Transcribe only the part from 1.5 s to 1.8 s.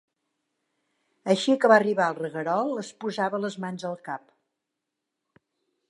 que va